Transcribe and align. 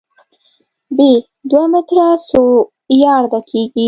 ب: 0.95 0.97
دوه 1.49 1.65
متره 1.73 2.07
څو 2.29 2.41
یارډه 3.03 3.39
کېږي؟ 3.49 3.79